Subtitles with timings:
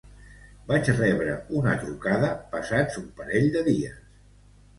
[0.69, 4.03] Vaig rebre una trucada passats un parell de dies.